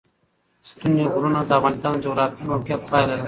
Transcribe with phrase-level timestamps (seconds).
[0.67, 3.19] ستوني غرونه د افغانستان د جغرافیایي موقیعت پایله ده.